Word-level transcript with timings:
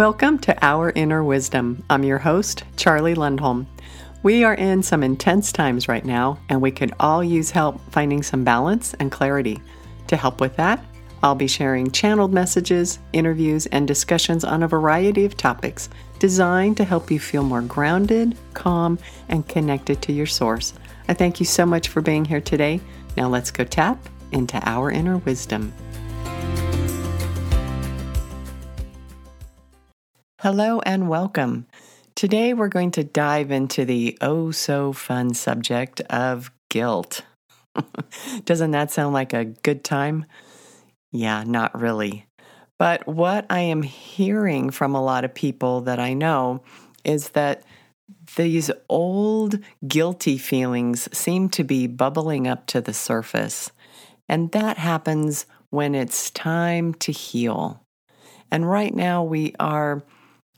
Welcome 0.00 0.38
to 0.38 0.56
Our 0.64 0.92
Inner 0.92 1.22
Wisdom. 1.22 1.84
I'm 1.90 2.04
your 2.04 2.16
host, 2.16 2.64
Charlie 2.74 3.14
Lundholm. 3.14 3.66
We 4.22 4.44
are 4.44 4.54
in 4.54 4.82
some 4.82 5.02
intense 5.02 5.52
times 5.52 5.88
right 5.88 6.06
now, 6.06 6.38
and 6.48 6.62
we 6.62 6.70
could 6.70 6.94
all 6.98 7.22
use 7.22 7.50
help 7.50 7.78
finding 7.92 8.22
some 8.22 8.42
balance 8.42 8.94
and 8.94 9.12
clarity. 9.12 9.60
To 10.06 10.16
help 10.16 10.40
with 10.40 10.56
that, 10.56 10.82
I'll 11.22 11.34
be 11.34 11.46
sharing 11.46 11.90
channeled 11.90 12.32
messages, 12.32 12.98
interviews, 13.12 13.66
and 13.66 13.86
discussions 13.86 14.42
on 14.42 14.62
a 14.62 14.68
variety 14.68 15.26
of 15.26 15.36
topics 15.36 15.90
designed 16.18 16.78
to 16.78 16.84
help 16.84 17.10
you 17.10 17.20
feel 17.20 17.42
more 17.42 17.60
grounded, 17.60 18.38
calm, 18.54 18.98
and 19.28 19.46
connected 19.46 20.00
to 20.00 20.14
your 20.14 20.24
source. 20.24 20.72
I 21.08 21.12
thank 21.12 21.40
you 21.40 21.44
so 21.44 21.66
much 21.66 21.88
for 21.88 22.00
being 22.00 22.24
here 22.24 22.40
today. 22.40 22.80
Now 23.18 23.28
let's 23.28 23.50
go 23.50 23.64
tap 23.64 23.98
into 24.32 24.66
our 24.66 24.90
inner 24.90 25.18
wisdom. 25.18 25.74
Hello 30.42 30.80
and 30.86 31.06
welcome. 31.06 31.66
Today 32.14 32.54
we're 32.54 32.68
going 32.68 32.92
to 32.92 33.04
dive 33.04 33.50
into 33.50 33.84
the 33.84 34.16
oh 34.22 34.50
so 34.52 34.90
fun 34.94 35.34
subject 35.34 36.00
of 36.08 36.50
guilt. 36.70 37.20
Doesn't 38.46 38.70
that 38.70 38.90
sound 38.90 39.12
like 39.12 39.34
a 39.34 39.44
good 39.44 39.84
time? 39.84 40.24
Yeah, 41.12 41.44
not 41.46 41.78
really. 41.78 42.24
But 42.78 43.06
what 43.06 43.44
I 43.50 43.60
am 43.60 43.82
hearing 43.82 44.70
from 44.70 44.94
a 44.94 45.04
lot 45.04 45.26
of 45.26 45.34
people 45.34 45.82
that 45.82 46.00
I 46.00 46.14
know 46.14 46.62
is 47.04 47.28
that 47.30 47.62
these 48.36 48.70
old 48.88 49.58
guilty 49.86 50.38
feelings 50.38 51.06
seem 51.14 51.50
to 51.50 51.64
be 51.64 51.86
bubbling 51.86 52.48
up 52.48 52.64
to 52.68 52.80
the 52.80 52.94
surface. 52.94 53.72
And 54.26 54.50
that 54.52 54.78
happens 54.78 55.44
when 55.68 55.94
it's 55.94 56.30
time 56.30 56.94
to 56.94 57.12
heal. 57.12 57.84
And 58.50 58.66
right 58.66 58.94
now 58.94 59.22
we 59.22 59.54
are 59.60 60.02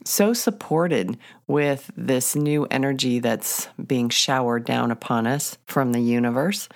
so 0.05 0.33
supported 0.33 1.18
with 1.46 1.90
this 1.96 2.35
new 2.35 2.66
energy 2.71 3.18
that's 3.18 3.68
being 3.85 4.09
showered 4.09 4.65
down 4.65 4.90
upon 4.90 5.26
us 5.26 5.59
from 5.66 5.93
the 5.93 6.01
universe 6.01 6.68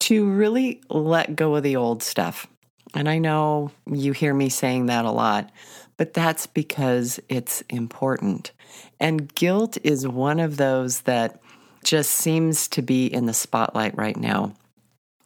to 0.00 0.28
really 0.28 0.80
let 0.88 1.36
go 1.36 1.54
of 1.56 1.62
the 1.62 1.76
old 1.76 2.02
stuff. 2.02 2.46
And 2.94 3.08
I 3.08 3.18
know 3.18 3.70
you 3.90 4.12
hear 4.12 4.34
me 4.34 4.48
saying 4.48 4.86
that 4.86 5.04
a 5.04 5.10
lot, 5.10 5.50
but 5.96 6.12
that's 6.12 6.46
because 6.46 7.20
it's 7.28 7.62
important. 7.68 8.52
And 9.00 9.32
guilt 9.34 9.78
is 9.82 10.06
one 10.06 10.40
of 10.40 10.56
those 10.56 11.02
that 11.02 11.40
just 11.84 12.10
seems 12.10 12.68
to 12.68 12.82
be 12.82 13.06
in 13.06 13.26
the 13.26 13.34
spotlight 13.34 13.96
right 13.96 14.16
now. 14.16 14.54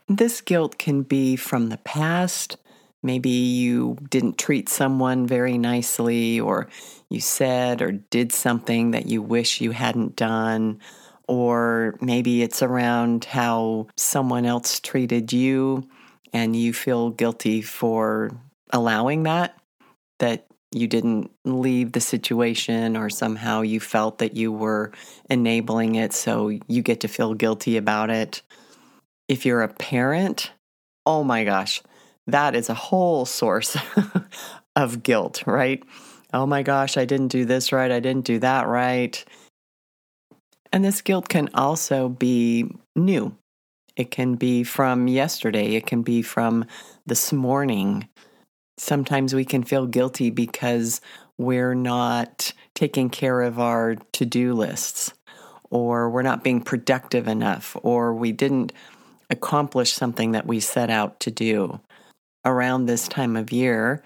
This 0.09 0.41
guilt 0.41 0.79
can 0.79 1.03
be 1.03 1.37
from 1.37 1.69
the 1.69 1.77
past. 1.79 2.57
Maybe 3.03 3.31
you 3.31 3.97
didn't 4.11 4.39
treat 4.39 4.69
someone 4.69 5.27
very 5.27 5.57
nicely, 5.57 6.41
or 6.41 6.69
you 7.09 7.21
said 7.21 7.81
or 7.81 7.93
did 7.93 8.33
something 8.33 8.91
that 8.91 9.07
you 9.07 9.23
wish 9.23 9.61
you 9.61 9.71
hadn't 9.71 10.17
done. 10.17 10.81
Or 11.29 11.97
maybe 12.01 12.43
it's 12.43 12.63
around 12.63 13.25
how 13.27 13.87
someone 13.97 14.47
else 14.47 14.81
treated 14.81 15.33
you 15.33 15.89
and 16.33 16.57
you 16.57 16.73
feel 16.73 17.11
guilty 17.11 17.63
for 17.63 18.31
allowing 18.73 19.23
that, 19.25 19.57
that 20.19 20.47
you 20.73 20.87
didn't 20.87 21.31
leave 21.45 21.93
the 21.93 22.01
situation 22.01 22.97
or 22.97 23.09
somehow 23.09 23.63
you 23.63 23.81
felt 23.81 24.19
that 24.19 24.37
you 24.37 24.53
were 24.53 24.93
enabling 25.31 25.95
it, 25.95 26.13
so 26.13 26.49
you 26.49 26.83
get 26.83 27.01
to 27.01 27.09
feel 27.09 27.35
guilty 27.35 27.77
about 27.77 28.11
it. 28.11 28.43
If 29.29 29.47
you're 29.47 29.63
a 29.63 29.73
parent, 29.73 30.51
oh 31.07 31.25
my 31.25 31.45
gosh, 31.45 31.83
that 32.29 32.55
is 32.55 32.69
a 32.69 32.75
whole 32.75 33.25
source 33.25 33.77
of 34.77 35.03
guilt, 35.03 35.43
right? 35.47 35.83
Oh 36.33 36.47
my 36.47 36.63
gosh, 36.63 36.97
I 36.97 37.05
didn't 37.05 37.29
do 37.29 37.45
this 37.45 37.73
right, 37.73 37.91
I 37.91 38.01
didn't 38.01 38.27
do 38.27 38.39
that 38.41 38.67
right. 38.67 39.25
And 40.71 40.85
this 40.85 41.01
guilt 41.01 41.29
can 41.29 41.49
also 41.55 42.11
be 42.11 42.71
new. 42.95 43.35
It 43.97 44.11
can 44.11 44.35
be 44.35 44.63
from 44.63 45.09
yesterday, 45.09 45.75
it 45.75 45.87
can 45.87 46.03
be 46.03 46.23
from 46.23 46.67
this 47.07 47.33
morning. 47.33 48.09
Sometimes 48.77 49.35
we 49.35 49.45
can 49.45 49.65
feel 49.65 49.87
guilty 49.87 50.31
because 50.31 51.01
we're 51.39 51.75
not 51.75 52.53
taking 52.75 53.09
care 53.09 53.41
of 53.41 53.59
our 53.59 53.97
to 54.13 54.27
do 54.27 54.53
lists, 54.53 55.15
or 55.71 56.11
we're 56.11 56.23
not 56.23 56.45
being 56.45 56.61
productive 56.61 57.27
enough, 57.27 57.77
or 57.83 58.15
we 58.15 58.33
didn't 58.33 58.73
accomplish 59.31 59.93
something 59.93 60.33
that 60.33 60.47
we 60.47 60.61
set 60.61 60.91
out 60.91 61.19
to 61.21 61.31
do. 61.31 61.81
Around 62.45 62.87
this 62.87 63.09
time 63.09 63.37
of 63.37 63.53
year, 63.53 64.03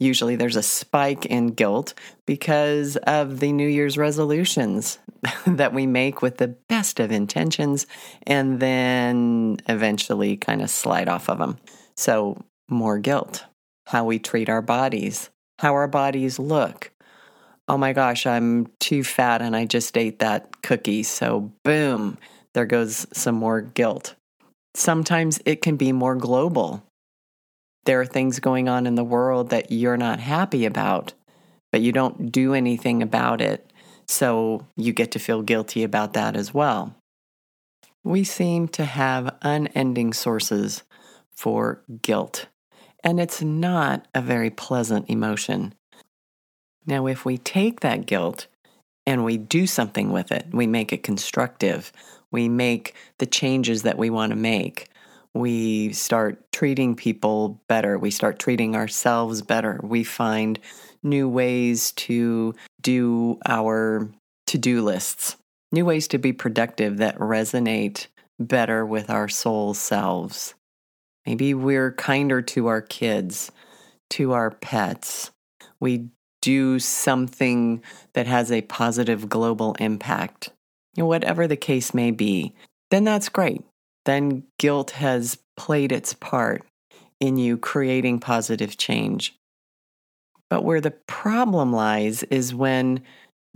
usually 0.00 0.36
there's 0.36 0.56
a 0.56 0.62
spike 0.62 1.26
in 1.26 1.48
guilt 1.48 1.94
because 2.26 2.96
of 2.96 3.40
the 3.40 3.52
New 3.52 3.68
Year's 3.68 3.98
resolutions 3.98 4.98
that 5.46 5.72
we 5.72 5.86
make 5.86 6.22
with 6.22 6.38
the 6.38 6.56
best 6.68 7.00
of 7.00 7.12
intentions 7.12 7.86
and 8.26 8.60
then 8.60 9.58
eventually 9.68 10.36
kind 10.36 10.62
of 10.62 10.70
slide 10.70 11.08
off 11.08 11.28
of 11.28 11.38
them. 11.38 11.58
So, 11.96 12.42
more 12.68 12.98
guilt. 12.98 13.44
How 13.86 14.04
we 14.04 14.18
treat 14.18 14.48
our 14.48 14.62
bodies, 14.62 15.28
how 15.58 15.74
our 15.74 15.86
bodies 15.86 16.38
look. 16.38 16.90
Oh 17.68 17.76
my 17.76 17.92
gosh, 17.92 18.26
I'm 18.26 18.68
too 18.80 19.04
fat 19.04 19.42
and 19.42 19.54
I 19.54 19.66
just 19.66 19.96
ate 19.96 20.18
that 20.18 20.62
cookie. 20.62 21.02
So, 21.02 21.52
boom, 21.64 22.18
there 22.54 22.66
goes 22.66 23.06
some 23.12 23.34
more 23.34 23.60
guilt. 23.60 24.14
Sometimes 24.74 25.40
it 25.44 25.62
can 25.62 25.76
be 25.76 25.92
more 25.92 26.16
global 26.16 26.82
there 27.84 28.00
are 28.00 28.06
things 28.06 28.40
going 28.40 28.68
on 28.68 28.86
in 28.86 28.94
the 28.94 29.04
world 29.04 29.50
that 29.50 29.70
you're 29.70 29.96
not 29.96 30.20
happy 30.20 30.64
about, 30.64 31.12
but 31.70 31.80
you 31.80 31.92
don't 31.92 32.32
do 32.32 32.54
anything 32.54 33.02
about 33.02 33.40
it. 33.40 33.70
So 34.06 34.66
you 34.76 34.92
get 34.92 35.10
to 35.12 35.18
feel 35.18 35.42
guilty 35.42 35.82
about 35.82 36.12
that 36.12 36.36
as 36.36 36.52
well. 36.52 36.94
We 38.02 38.22
seem 38.24 38.68
to 38.68 38.84
have 38.84 39.36
unending 39.42 40.12
sources 40.12 40.82
for 41.34 41.82
guilt, 42.02 42.46
and 43.02 43.18
it's 43.18 43.42
not 43.42 44.06
a 44.14 44.20
very 44.20 44.50
pleasant 44.50 45.08
emotion. 45.08 45.74
Now, 46.86 47.06
if 47.06 47.24
we 47.24 47.38
take 47.38 47.80
that 47.80 48.06
guilt 48.06 48.46
and 49.06 49.24
we 49.24 49.38
do 49.38 49.66
something 49.66 50.12
with 50.12 50.32
it, 50.32 50.46
we 50.52 50.66
make 50.66 50.92
it 50.92 51.02
constructive, 51.02 51.92
we 52.30 52.48
make 52.48 52.94
the 53.18 53.26
changes 53.26 53.82
that 53.82 53.96
we 53.96 54.10
want 54.10 54.30
to 54.30 54.36
make, 54.36 54.88
we 55.34 55.92
start 55.92 56.40
treating 56.52 56.94
people 56.94 57.60
better. 57.68 57.98
We 57.98 58.10
start 58.10 58.38
treating 58.38 58.76
ourselves 58.76 59.42
better. 59.42 59.80
We 59.82 60.04
find 60.04 60.58
new 61.02 61.28
ways 61.28 61.92
to 61.92 62.54
do 62.80 63.38
our 63.46 64.08
to 64.46 64.58
do 64.58 64.82
lists, 64.82 65.36
new 65.72 65.84
ways 65.84 66.06
to 66.08 66.18
be 66.18 66.32
productive 66.32 66.98
that 66.98 67.18
resonate 67.18 68.06
better 68.38 68.86
with 68.86 69.10
our 69.10 69.28
soul 69.28 69.74
selves. 69.74 70.54
Maybe 71.26 71.54
we're 71.54 71.92
kinder 71.92 72.42
to 72.42 72.66
our 72.68 72.82
kids, 72.82 73.50
to 74.10 74.32
our 74.32 74.50
pets. 74.50 75.30
We 75.80 76.08
do 76.42 76.78
something 76.78 77.82
that 78.12 78.26
has 78.26 78.52
a 78.52 78.62
positive 78.62 79.28
global 79.28 79.74
impact. 79.78 80.50
Whatever 80.94 81.48
the 81.48 81.56
case 81.56 81.94
may 81.94 82.10
be, 82.10 82.54
then 82.90 83.04
that's 83.04 83.30
great 83.30 83.62
then 84.04 84.44
guilt 84.58 84.92
has 84.92 85.38
played 85.56 85.92
its 85.92 86.14
part 86.14 86.64
in 87.20 87.36
you 87.36 87.56
creating 87.56 88.20
positive 88.20 88.76
change. 88.76 89.36
But 90.50 90.64
where 90.64 90.80
the 90.80 90.90
problem 90.90 91.72
lies 91.72 92.22
is 92.24 92.54
when 92.54 93.02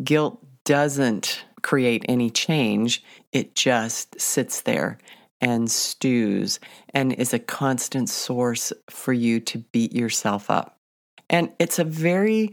guilt 0.03 0.44
doesn't 0.64 1.44
create 1.62 2.04
any 2.08 2.31
change, 2.31 3.03
it 3.32 3.54
just 3.54 4.20
sits 4.20 4.62
there 4.62 4.98
and 5.41 5.70
stews 5.70 6.58
and 6.94 7.12
is 7.12 7.32
a 7.32 7.38
constant 7.38 8.08
source 8.08 8.72
for 8.91 9.12
you 9.12 9.41
to 9.41 9.58
beat 9.58 9.92
yourself 9.92 10.50
up. 10.50 10.76
And 11.31 11.53
it's 11.58 11.78
a 11.78 11.84
very 11.84 12.52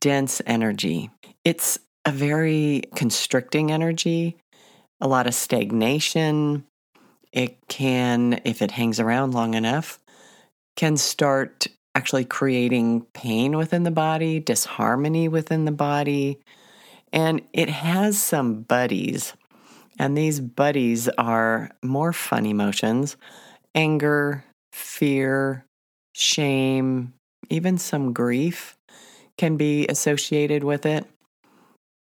dense 0.00 0.40
energy. 0.46 1.10
It's 1.44 1.78
a 2.04 2.12
very 2.12 2.82
constricting 2.94 3.70
energy, 3.70 4.36
a 5.00 5.08
lot 5.08 5.26
of 5.26 5.34
stagnation, 5.34 6.64
it 7.32 7.56
can, 7.68 8.40
if 8.44 8.62
it 8.62 8.70
hangs 8.70 9.00
around 9.00 9.32
long 9.32 9.54
enough, 9.54 9.98
can 10.76 10.96
start 10.96 11.66
actually 11.94 12.24
creating 12.24 13.02
pain 13.12 13.56
within 13.56 13.82
the 13.82 13.90
body, 13.90 14.40
disharmony 14.40 15.28
within 15.28 15.64
the 15.64 15.72
body. 15.72 16.38
And 17.12 17.42
it 17.52 17.68
has 17.68 18.22
some 18.22 18.62
buddies. 18.62 19.34
And 19.98 20.16
these 20.16 20.40
buddies 20.40 21.08
are 21.10 21.70
more 21.82 22.12
fun 22.12 22.46
emotions 22.46 23.16
anger, 23.74 24.44
fear, 24.72 25.64
shame, 26.12 27.14
even 27.48 27.78
some 27.78 28.12
grief 28.12 28.76
can 29.38 29.56
be 29.56 29.86
associated 29.88 30.62
with 30.62 30.84
it. 30.84 31.06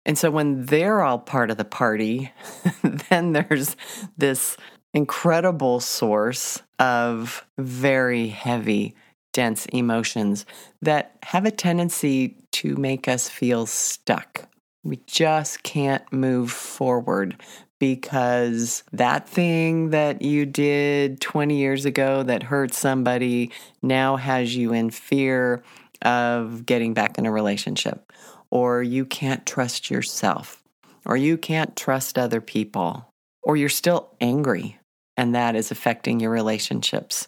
And 0.05 0.17
so 0.17 0.31
when 0.31 0.65
they're 0.65 1.01
all 1.01 1.19
part 1.19 1.51
of 1.51 1.57
the 1.57 1.65
party, 1.65 2.31
then 3.09 3.33
there's 3.33 3.75
this 4.17 4.57
incredible 4.93 5.79
source 5.79 6.61
of 6.79 7.45
very 7.57 8.27
heavy, 8.27 8.95
dense 9.33 9.65
emotions 9.67 10.45
that 10.81 11.17
have 11.23 11.45
a 11.45 11.51
tendency 11.51 12.35
to 12.51 12.75
make 12.75 13.07
us 13.07 13.29
feel 13.29 13.65
stuck. 13.65 14.47
We 14.83 14.99
just 15.05 15.63
can't 15.63 16.11
move 16.11 16.51
forward 16.51 17.41
because 17.79 18.83
that 18.91 19.27
thing 19.27 19.91
that 19.91 20.21
you 20.21 20.45
did 20.45 21.21
20 21.21 21.57
years 21.57 21.85
ago 21.85 22.23
that 22.23 22.43
hurt 22.43 22.73
somebody 22.73 23.51
now 23.81 24.17
has 24.17 24.55
you 24.55 24.73
in 24.73 24.89
fear 24.89 25.63
of 26.01 26.65
getting 26.65 26.93
back 26.93 27.17
in 27.17 27.25
a 27.25 27.31
relationship, 27.31 28.11
or 28.51 28.81
you 28.83 29.05
can't 29.05 29.45
trust 29.45 29.89
yourself, 29.89 30.63
or 31.05 31.15
you 31.17 31.37
can't 31.37 31.75
trust 31.75 32.17
other 32.17 32.41
people, 32.41 33.08
or 33.43 33.57
you're 33.57 33.69
still 33.69 34.09
angry 34.19 34.79
and 35.19 35.35
that 35.35 35.53
is 35.53 35.69
affecting 35.69 36.21
your 36.21 36.31
relationships, 36.31 37.27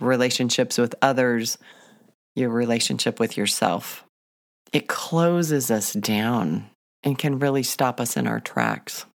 relationships 0.00 0.76
with 0.76 0.92
others, 1.00 1.56
your 2.34 2.50
relationship 2.50 3.20
with 3.20 3.36
yourself. 3.36 4.04
It 4.72 4.88
closes 4.88 5.70
us 5.70 5.92
down 5.92 6.68
and 7.04 7.16
can 7.16 7.38
really 7.38 7.62
stop 7.62 8.00
us 8.00 8.16
in 8.16 8.26
our 8.26 8.40
tracks. 8.40 9.06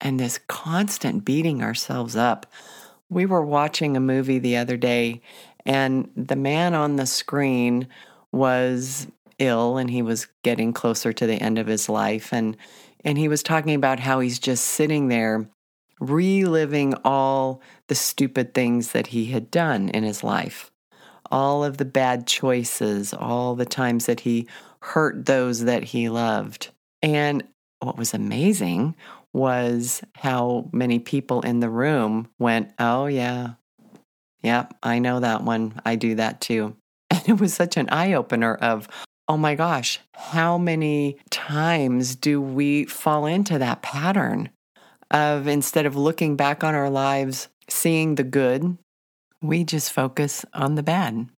And 0.00 0.20
this 0.20 0.38
constant 0.46 1.24
beating 1.24 1.60
ourselves 1.60 2.14
up. 2.14 2.46
We 3.10 3.26
were 3.26 3.44
watching 3.44 3.96
a 3.96 4.00
movie 4.00 4.38
the 4.38 4.58
other 4.58 4.76
day, 4.76 5.22
and 5.66 6.10
the 6.14 6.36
man 6.36 6.74
on 6.74 6.94
the 6.94 7.06
screen 7.06 7.88
was 8.30 9.08
ill 9.40 9.78
and 9.78 9.90
he 9.90 10.02
was 10.02 10.28
getting 10.44 10.72
closer 10.72 11.12
to 11.12 11.26
the 11.26 11.42
end 11.42 11.58
of 11.58 11.66
his 11.66 11.88
life. 11.88 12.32
And, 12.32 12.56
and 13.04 13.18
he 13.18 13.26
was 13.26 13.42
talking 13.42 13.74
about 13.74 13.98
how 13.98 14.20
he's 14.20 14.38
just 14.38 14.64
sitting 14.64 15.08
there 15.08 15.48
reliving 16.00 16.94
all 17.04 17.60
the 17.88 17.94
stupid 17.94 18.54
things 18.54 18.92
that 18.92 19.08
he 19.08 19.26
had 19.26 19.50
done 19.50 19.88
in 19.88 20.04
his 20.04 20.22
life, 20.22 20.70
all 21.30 21.64
of 21.64 21.76
the 21.76 21.84
bad 21.84 22.26
choices, 22.26 23.12
all 23.12 23.54
the 23.54 23.66
times 23.66 24.06
that 24.06 24.20
he 24.20 24.46
hurt 24.80 25.26
those 25.26 25.64
that 25.64 25.84
he 25.84 26.08
loved. 26.08 26.68
And 27.02 27.44
what 27.80 27.96
was 27.96 28.14
amazing 28.14 28.96
was 29.32 30.02
how 30.14 30.68
many 30.72 30.98
people 30.98 31.42
in 31.42 31.60
the 31.60 31.70
room 31.70 32.28
went, 32.38 32.72
Oh, 32.78 33.06
yeah, 33.06 33.54
yep, 34.42 34.74
I 34.82 34.98
know 34.98 35.20
that 35.20 35.44
one. 35.44 35.80
I 35.84 35.96
do 35.96 36.14
that 36.16 36.40
too. 36.40 36.76
And 37.10 37.26
it 37.26 37.40
was 37.40 37.54
such 37.54 37.76
an 37.78 37.88
eye 37.88 38.12
opener 38.12 38.54
of, 38.54 38.86
oh 39.28 39.36
my 39.36 39.54
gosh, 39.54 39.98
how 40.12 40.58
many 40.58 41.18
times 41.30 42.16
do 42.16 42.40
we 42.40 42.84
fall 42.84 43.26
into 43.26 43.58
that 43.58 43.80
pattern? 43.82 44.50
Of 45.10 45.46
instead 45.46 45.86
of 45.86 45.96
looking 45.96 46.36
back 46.36 46.62
on 46.62 46.74
our 46.74 46.90
lives, 46.90 47.48
seeing 47.68 48.14
the 48.14 48.24
good, 48.24 48.76
we 49.42 49.64
just 49.64 49.92
focus 49.92 50.44
on 50.52 50.74
the 50.74 50.82
bad. 50.82 51.28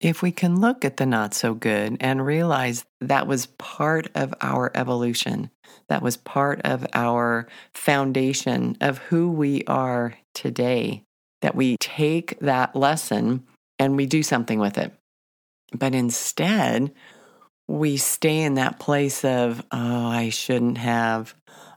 If 0.00 0.20
we 0.20 0.32
can 0.32 0.60
look 0.60 0.84
at 0.84 0.96
the 0.96 1.06
not 1.06 1.32
so 1.32 1.54
good 1.54 1.96
and 2.00 2.26
realize 2.26 2.84
that 3.00 3.28
was 3.28 3.46
part 3.46 4.08
of 4.16 4.34
our 4.40 4.72
evolution, 4.74 5.50
that 5.88 6.02
was 6.02 6.16
part 6.16 6.60
of 6.64 6.84
our 6.92 7.46
foundation 7.72 8.76
of 8.80 8.98
who 8.98 9.30
we 9.30 9.62
are 9.68 10.14
today, 10.34 11.04
that 11.40 11.54
we 11.54 11.76
take 11.78 12.38
that 12.40 12.74
lesson 12.74 13.44
and 13.78 13.96
we 13.96 14.06
do 14.06 14.24
something 14.24 14.58
with 14.58 14.76
it. 14.76 14.92
But 15.72 15.94
instead, 15.94 16.92
we 17.68 17.96
stay 17.96 18.40
in 18.40 18.54
that 18.54 18.80
place 18.80 19.24
of, 19.24 19.64
oh, 19.70 20.06
I 20.06 20.30
shouldn't 20.30 20.78
have. 20.78 21.34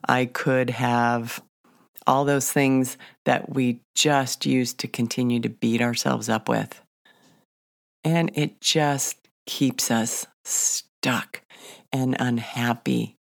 I 0.08 0.26
could 0.26 0.70
have 0.70 1.42
all 2.08 2.26
those 2.26 2.52
things 2.52 2.98
that 3.26 3.54
we 3.54 3.82
just 3.96 4.46
use 4.46 4.74
to 4.76 4.88
continue 4.88 5.40
to 5.40 5.50
beat 5.50 5.82
ourselves 5.82 6.30
up 6.30 6.48
with. 6.48 6.82
And 8.04 8.32
it 8.36 8.62
just 8.62 9.18
keeps 9.48 9.90
us 9.90 10.28
stuck 10.44 11.42
and 11.92 12.16
unhappy 12.20 13.18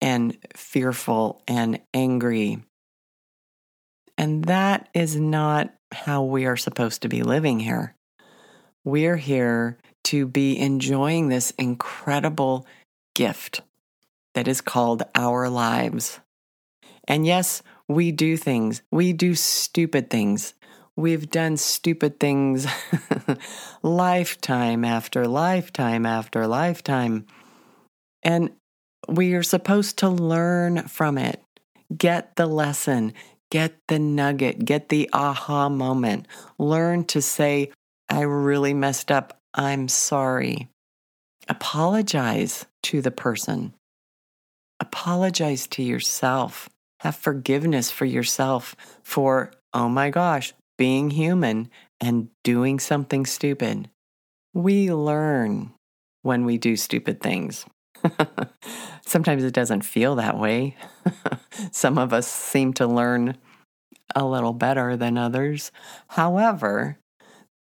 and 0.00 0.36
fearful 0.54 1.42
and 1.48 1.80
angry. 1.92 2.62
And 4.16 4.44
that 4.44 4.88
is 4.94 5.16
not 5.16 5.74
how 5.92 6.22
we 6.22 6.46
are 6.46 6.56
supposed 6.56 7.02
to 7.02 7.08
be 7.08 7.22
living 7.22 7.58
here. 7.58 7.96
We're 8.84 9.16
here 9.16 9.78
to 10.04 10.26
be 10.26 10.58
enjoying 10.58 11.28
this 11.28 11.50
incredible 11.52 12.66
gift 13.14 13.62
that 14.34 14.48
is 14.48 14.60
called 14.60 15.02
our 15.14 15.48
lives. 15.48 16.20
And 17.06 17.26
yes, 17.26 17.62
we 17.88 18.12
do 18.12 18.36
things, 18.36 18.82
we 18.90 19.12
do 19.12 19.34
stupid 19.34 20.10
things. 20.10 20.54
We've 20.96 21.30
done 21.30 21.56
stupid 21.56 22.20
things 22.20 22.66
lifetime 23.82 24.84
after 24.84 25.26
lifetime 25.26 26.04
after 26.04 26.46
lifetime. 26.46 27.26
And 28.22 28.50
we 29.08 29.32
are 29.34 29.42
supposed 29.42 29.98
to 29.98 30.10
learn 30.10 30.88
from 30.88 31.16
it, 31.16 31.42
get 31.96 32.36
the 32.36 32.46
lesson, 32.46 33.14
get 33.50 33.74
the 33.88 33.98
nugget, 33.98 34.64
get 34.64 34.88
the 34.88 35.08
aha 35.12 35.68
moment, 35.68 36.28
learn 36.58 37.04
to 37.04 37.22
say, 37.22 37.70
I 38.08 38.22
really 38.22 38.74
messed 38.74 39.10
up. 39.10 39.38
I'm 39.54 39.88
sorry. 39.88 40.68
Apologize 41.48 42.66
to 42.84 43.00
the 43.00 43.10
person. 43.10 43.74
Apologize 44.80 45.66
to 45.68 45.82
yourself. 45.82 46.68
Have 47.00 47.16
forgiveness 47.16 47.90
for 47.90 48.06
yourself 48.06 48.74
for, 49.02 49.52
oh 49.72 49.88
my 49.88 50.10
gosh, 50.10 50.54
being 50.78 51.10
human 51.10 51.70
and 52.00 52.28
doing 52.42 52.78
something 52.80 53.26
stupid. 53.26 53.90
We 54.54 54.92
learn 54.92 55.72
when 56.22 56.44
we 56.44 56.58
do 56.58 56.76
stupid 56.76 57.20
things. 57.20 57.66
Sometimes 59.06 59.44
it 59.44 59.52
doesn't 59.52 59.82
feel 59.82 60.14
that 60.16 60.38
way. 60.38 60.76
Some 61.72 61.98
of 61.98 62.12
us 62.12 62.26
seem 62.26 62.72
to 62.74 62.86
learn 62.86 63.36
a 64.14 64.24
little 64.24 64.54
better 64.54 64.96
than 64.96 65.18
others. 65.18 65.70
However, 66.08 66.98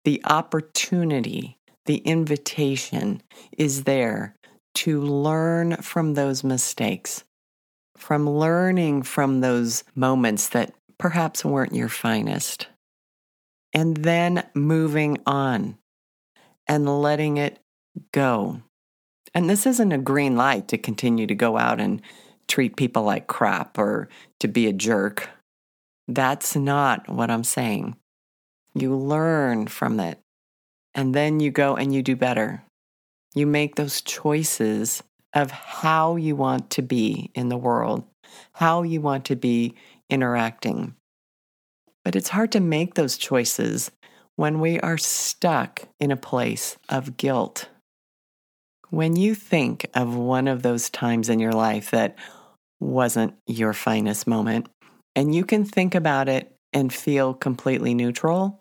the 0.05 0.21
opportunity, 0.25 1.59
the 1.87 1.99
invitation 1.99 3.23
is 3.57 3.85
there 3.85 4.35
to 4.75 5.00
learn 5.00 5.76
from 5.76 6.15
those 6.15 6.44
mistakes, 6.44 7.25
from 7.97 8.29
learning 8.29 9.03
from 9.03 9.41
those 9.41 9.85
moments 9.94 10.49
that 10.50 10.75
perhaps 10.99 11.44
weren't 11.44 11.75
your 11.75 11.88
finest, 11.88 12.69
and 13.73 13.97
then 13.99 14.44
moving 14.55 15.19
on 15.26 15.79
and 16.67 17.00
letting 17.00 17.37
it 17.37 17.59
go. 18.12 18.62
And 19.35 19.50
this 19.50 19.67
isn't 19.67 19.93
a 19.93 19.99
green 19.99 20.37
light 20.37 20.69
to 20.69 20.79
continue 20.79 21.27
to 21.27 21.34
go 21.34 21.56
out 21.58 21.81
and 21.81 22.01
treat 22.46 22.77
people 22.77 23.03
like 23.03 23.27
crap 23.27 23.79
or 23.79 24.08
to 24.41 24.49
be 24.49 24.67
a 24.67 24.72
jerk. 24.72 25.29
That's 26.06 26.55
not 26.55 27.08
what 27.08 27.31
I'm 27.31 27.44
saying. 27.44 27.96
You 28.75 28.96
learn 28.96 29.67
from 29.67 30.01
it. 30.01 30.20
And 30.94 31.15
then 31.15 31.41
you 31.41 31.51
go 31.51 31.77
and 31.77 31.93
you 31.93 32.03
do 32.03 32.15
better. 32.15 32.64
You 33.34 33.46
make 33.46 33.74
those 33.74 34.00
choices 34.00 35.03
of 35.34 35.50
how 35.50 36.17
you 36.17 36.36
want 36.36 36.70
to 36.70 36.82
be 36.82 37.31
in 37.34 37.48
the 37.48 37.56
world, 37.56 38.05
how 38.53 38.82
you 38.82 39.00
want 39.00 39.24
to 39.26 39.36
be 39.36 39.74
interacting. 40.08 40.94
But 42.05 42.14
it's 42.14 42.29
hard 42.29 42.53
to 42.53 42.60
make 42.60 42.94
those 42.94 43.17
choices 43.17 43.91
when 44.36 44.60
we 44.60 44.79
are 44.81 44.98
stuck 44.98 45.88
in 45.98 46.10
a 46.10 46.17
place 46.17 46.76
of 46.88 47.17
guilt. 47.17 47.69
When 48.91 49.17
you 49.17 49.34
think 49.34 49.86
of 49.94 50.14
one 50.14 50.46
of 50.46 50.62
those 50.62 50.91
times 50.91 51.29
in 51.29 51.41
your 51.41 51.53
life 51.53 51.91
that 51.91 52.17
wasn't 52.79 53.34
your 53.46 53.72
finest 53.72 54.26
moment, 54.26 54.69
and 55.17 55.34
you 55.34 55.44
can 55.44 55.64
think 55.64 55.94
about 55.94 56.29
it 56.29 56.55
and 56.72 56.93
feel 56.93 57.34
completely 57.34 57.94
neutral, 57.94 58.60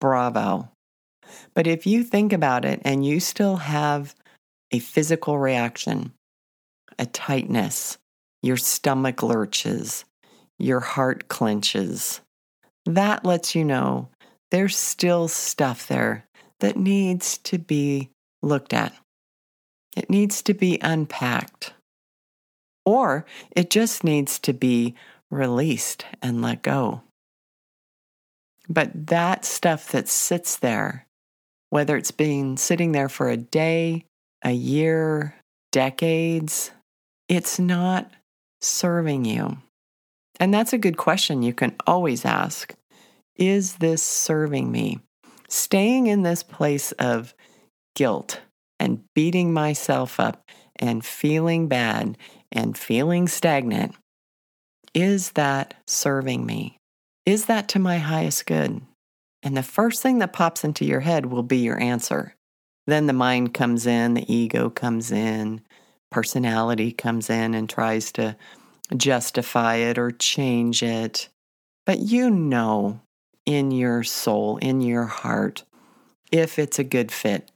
bravo. 0.00 0.70
But 1.54 1.66
if 1.66 1.86
you 1.86 2.02
think 2.02 2.32
about 2.32 2.64
it 2.64 2.80
and 2.84 3.04
you 3.04 3.20
still 3.20 3.56
have 3.56 4.14
a 4.70 4.78
physical 4.78 5.38
reaction, 5.38 6.12
a 6.98 7.06
tightness, 7.06 7.98
your 8.42 8.56
stomach 8.56 9.22
lurches, 9.22 10.04
your 10.58 10.80
heart 10.80 11.28
clenches, 11.28 12.20
that 12.86 13.24
lets 13.24 13.54
you 13.54 13.64
know 13.64 14.08
there's 14.50 14.76
still 14.76 15.28
stuff 15.28 15.86
there 15.88 16.26
that 16.60 16.76
needs 16.76 17.38
to 17.38 17.58
be 17.58 18.10
looked 18.42 18.72
at. 18.72 18.94
It 19.96 20.10
needs 20.10 20.42
to 20.42 20.54
be 20.54 20.78
unpacked. 20.80 21.72
Or 22.84 23.26
it 23.50 23.68
just 23.70 24.04
needs 24.04 24.38
to 24.40 24.52
be 24.52 24.94
released 25.30 26.06
and 26.22 26.40
let 26.40 26.62
go. 26.62 27.02
But 28.68 29.08
that 29.08 29.44
stuff 29.44 29.90
that 29.92 30.08
sits 30.08 30.56
there, 30.56 31.06
whether 31.70 31.96
it's 31.96 32.10
been 32.10 32.56
sitting 32.56 32.92
there 32.92 33.08
for 33.08 33.28
a 33.28 33.36
day, 33.36 34.04
a 34.44 34.52
year, 34.52 35.34
decades, 35.72 36.70
it's 37.28 37.58
not 37.58 38.10
serving 38.60 39.24
you. 39.24 39.58
And 40.40 40.54
that's 40.54 40.72
a 40.72 40.78
good 40.78 40.96
question 40.96 41.42
you 41.42 41.52
can 41.52 41.74
always 41.86 42.24
ask 42.24 42.74
Is 43.36 43.76
this 43.76 44.02
serving 44.02 44.70
me? 44.70 45.00
staying 45.48 46.06
in 46.06 46.22
this 46.22 46.42
place 46.42 46.92
of 46.92 47.34
guilt 47.94 48.40
and 48.78 49.02
beating 49.14 49.52
myself 49.52 50.20
up 50.20 50.48
and 50.76 51.04
feeling 51.04 51.66
bad 51.66 52.16
and 52.52 52.78
feeling 52.78 53.26
stagnant, 53.26 53.94
is 54.94 55.32
that 55.32 55.74
serving 55.86 56.46
me? 56.46 56.76
Is 57.26 57.46
that 57.46 57.68
to 57.68 57.78
my 57.78 57.98
highest 57.98 58.46
good? 58.46 58.80
And 59.42 59.56
the 59.56 59.62
first 59.62 60.02
thing 60.02 60.18
that 60.18 60.32
pops 60.32 60.64
into 60.64 60.84
your 60.84 61.00
head 61.00 61.26
will 61.26 61.42
be 61.42 61.58
your 61.58 61.80
answer. 61.80 62.34
Then 62.86 63.06
the 63.06 63.12
mind 63.12 63.54
comes 63.54 63.86
in, 63.86 64.14
the 64.14 64.32
ego 64.32 64.70
comes 64.70 65.12
in, 65.12 65.60
personality 66.10 66.92
comes 66.92 67.30
in 67.30 67.54
and 67.54 67.68
tries 67.68 68.10
to 68.12 68.36
justify 68.96 69.76
it 69.76 69.98
or 69.98 70.10
change 70.10 70.82
it. 70.82 71.28
But 71.84 72.00
you 72.00 72.30
know 72.30 73.00
in 73.46 73.70
your 73.70 74.02
soul, 74.04 74.58
in 74.58 74.80
your 74.80 75.04
heart, 75.04 75.64
if 76.32 76.58
it's 76.58 76.78
a 76.78 76.84
good 76.84 77.12
fit, 77.12 77.50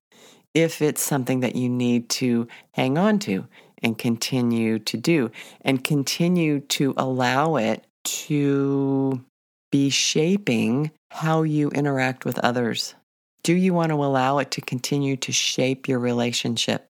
if 0.55 0.83
it's 0.83 1.03
something 1.03 1.41
that 1.41 1.57
you 1.57 1.69
need 1.69 2.09
to 2.09 2.47
hang 2.73 2.97
on 2.99 3.19
to 3.21 3.47
and 3.83 3.99
continue 3.99 4.79
to 4.79 4.97
do, 4.97 5.31
and 5.63 5.83
continue 5.83 6.61
to 6.61 6.95
allow 6.97 7.57
it 7.57 7.85
to 8.05 9.25
be 9.73 9.91
shaping 9.91 10.93
how 11.11 11.43
you 11.43 11.71
interact 11.71 12.25
with 12.25 12.39
others. 12.39 12.95
Do 13.43 13.55
you 13.55 13.75
want 13.75 13.91
to 13.91 13.97
allow 13.97 14.39
it 14.39 14.53
to 14.53 14.61
continue 14.61 15.17
to 15.17 15.33
shape 15.33 15.89
your 15.89 15.99
relationship? 15.99 16.87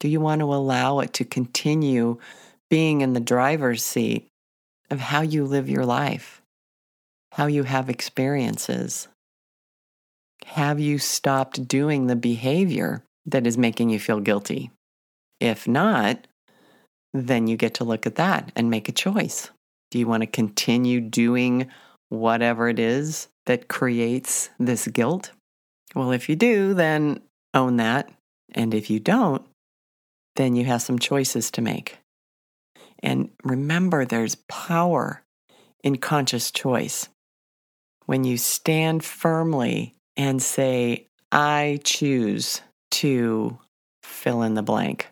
Do 0.00 0.08
you 0.08 0.20
want 0.20 0.40
to 0.40 0.54
allow 0.54 1.00
it 1.00 1.12
to 1.14 1.24
continue 1.24 2.18
being 2.70 3.02
in 3.02 3.12
the 3.12 3.20
driver's 3.20 3.84
seat 3.84 4.28
of 4.90 5.00
how 5.00 5.20
you 5.20 5.44
live 5.44 5.68
your 5.68 5.84
life, 5.84 6.40
how 7.32 7.46
you 7.46 7.64
have 7.64 7.90
experiences? 7.90 9.08
Have 10.44 10.78
you 10.78 10.98
stopped 10.98 11.66
doing 11.66 12.06
the 12.06 12.16
behavior 12.16 13.02
that 13.26 13.46
is 13.46 13.58
making 13.58 13.90
you 13.90 13.98
feel 13.98 14.20
guilty? 14.20 14.70
If 15.40 15.66
not, 15.66 16.26
then 17.12 17.48
you 17.48 17.56
get 17.56 17.74
to 17.74 17.84
look 17.84 18.06
at 18.06 18.14
that 18.14 18.52
and 18.54 18.70
make 18.70 18.88
a 18.88 18.92
choice. 18.92 19.50
Do 19.90 19.98
you 19.98 20.06
want 20.06 20.22
to 20.22 20.26
continue 20.26 21.00
doing 21.00 21.68
whatever 22.08 22.68
it 22.68 22.78
is 22.78 23.28
that 23.46 23.68
creates 23.68 24.50
this 24.58 24.86
guilt? 24.88 25.32
Well, 25.94 26.12
if 26.12 26.28
you 26.28 26.36
do, 26.36 26.74
then 26.74 27.20
own 27.54 27.76
that. 27.76 28.10
And 28.52 28.74
if 28.74 28.90
you 28.90 29.00
don't, 29.00 29.44
then 30.36 30.54
you 30.54 30.64
have 30.66 30.82
some 30.82 30.98
choices 30.98 31.50
to 31.52 31.62
make. 31.62 31.98
And 33.02 33.30
remember, 33.44 34.04
there's 34.04 34.36
power 34.48 35.22
in 35.82 35.96
conscious 35.96 36.50
choice. 36.50 37.08
When 38.06 38.24
you 38.24 38.36
stand 38.36 39.04
firmly 39.04 39.94
and 40.16 40.42
say, 40.42 41.08
I 41.32 41.80
choose 41.84 42.60
to 42.92 43.58
fill 44.02 44.42
in 44.42 44.54
the 44.54 44.62
blank, 44.62 45.08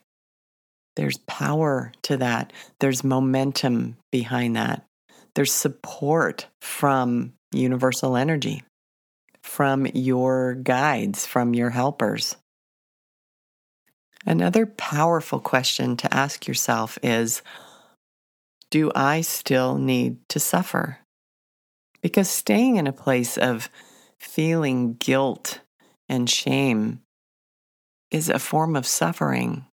there's 0.97 1.19
power 1.27 1.93
to 2.03 2.17
that. 2.19 2.53
There's 2.79 3.03
momentum 3.03 3.97
behind 4.13 4.57
that. 4.57 4.85
There's 5.35 5.53
support 5.53 6.47
from 6.61 7.33
universal 7.53 8.17
energy, 8.17 8.63
from 9.43 9.87
your 9.87 10.55
guides, 10.55 11.27
from 11.27 11.55
your 11.55 11.71
helpers. 11.71 12.37
Another 14.27 14.65
powerful 14.65 15.41
question 15.41 15.97
to 15.99 16.15
ask 16.15 16.47
yourself 16.47 16.99
is 17.03 17.43
Do 18.71 18.91
I 18.95 19.21
still 19.21 19.77
need 19.77 20.19
to 20.31 20.41
suffer? 20.41 20.99
Because 22.01 22.29
staying 22.29 22.77
in 22.77 22.87
a 22.87 22.93
place 22.93 23.37
of 23.37 23.69
feeling 24.19 24.95
guilt 24.95 25.61
and 26.09 26.29
shame 26.29 27.01
is 28.11 28.29
a 28.29 28.39
form 28.39 28.77
of 28.77 28.87
suffering. 28.87 29.67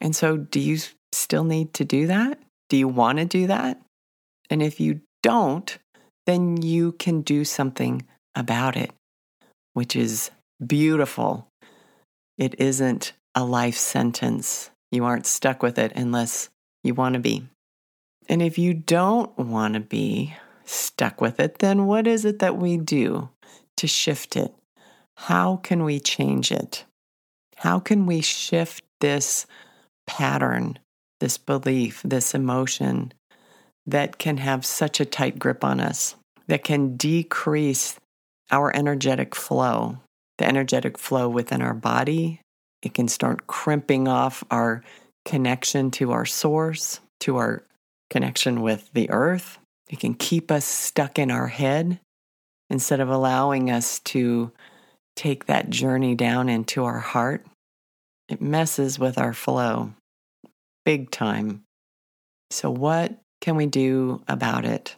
And 0.00 0.16
so, 0.16 0.36
do 0.36 0.58
you 0.58 0.78
still 1.12 1.44
need 1.44 1.74
to 1.74 1.84
do 1.84 2.06
that? 2.06 2.38
Do 2.68 2.76
you 2.76 2.88
want 2.88 3.18
to 3.18 3.24
do 3.24 3.48
that? 3.48 3.80
And 4.50 4.62
if 4.62 4.80
you 4.80 5.00
don't, 5.22 5.78
then 6.26 6.60
you 6.60 6.92
can 6.92 7.22
do 7.22 7.44
something 7.44 8.06
about 8.34 8.76
it, 8.76 8.90
which 9.72 9.96
is 9.96 10.30
beautiful. 10.64 11.48
It 12.36 12.56
isn't 12.58 13.12
a 13.34 13.44
life 13.44 13.76
sentence. 13.76 14.70
You 14.90 15.04
aren't 15.04 15.26
stuck 15.26 15.62
with 15.62 15.78
it 15.78 15.92
unless 15.94 16.50
you 16.82 16.94
want 16.94 17.14
to 17.14 17.20
be. 17.20 17.46
And 18.28 18.42
if 18.42 18.58
you 18.58 18.74
don't 18.74 19.36
want 19.38 19.74
to 19.74 19.80
be 19.80 20.34
stuck 20.64 21.20
with 21.20 21.40
it, 21.40 21.58
then 21.58 21.86
what 21.86 22.06
is 22.06 22.24
it 22.24 22.40
that 22.40 22.56
we 22.56 22.76
do 22.76 23.28
to 23.76 23.86
shift 23.86 24.36
it? 24.36 24.54
How 25.16 25.56
can 25.56 25.84
we 25.84 26.00
change 26.00 26.52
it? 26.52 26.84
How 27.56 27.78
can 27.78 28.06
we 28.06 28.20
shift 28.20 28.84
this 29.00 29.46
pattern, 30.06 30.78
this 31.18 31.38
belief, 31.38 32.02
this 32.04 32.34
emotion 32.34 33.12
that 33.90 34.18
can 34.18 34.38
have 34.38 34.64
such 34.64 35.00
a 35.00 35.04
tight 35.04 35.38
grip 35.38 35.64
on 35.64 35.80
us, 35.80 36.16
that 36.46 36.64
can 36.64 36.96
decrease 36.96 37.96
our 38.50 38.74
energetic 38.74 39.34
flow, 39.34 39.98
the 40.38 40.46
energetic 40.46 40.98
flow 40.98 41.28
within 41.28 41.62
our 41.62 41.74
body. 41.74 42.40
It 42.82 42.94
can 42.94 43.08
start 43.08 43.46
crimping 43.46 44.08
off 44.08 44.42
our 44.50 44.82
connection 45.24 45.90
to 45.92 46.12
our 46.12 46.26
source, 46.26 47.00
to 47.20 47.36
our 47.36 47.62
connection 48.08 48.62
with 48.62 48.90
the 48.92 49.10
earth. 49.10 49.58
It 49.88 50.00
can 50.00 50.14
keep 50.14 50.50
us 50.50 50.64
stuck 50.64 51.18
in 51.18 51.30
our 51.30 51.48
head 51.48 52.00
instead 52.70 53.00
of 53.00 53.08
allowing 53.08 53.70
us 53.70 53.98
to 54.00 54.52
take 55.16 55.46
that 55.46 55.70
journey 55.70 56.14
down 56.14 56.48
into 56.48 56.84
our 56.84 57.00
heart. 57.00 57.44
It 58.28 58.40
messes 58.40 58.98
with 58.98 59.18
our 59.18 59.34
flow 59.34 59.92
big 60.84 61.10
time. 61.10 61.62
So, 62.50 62.70
what 62.70 63.18
can 63.40 63.56
we 63.56 63.66
do 63.66 64.22
about 64.28 64.64
it? 64.64 64.96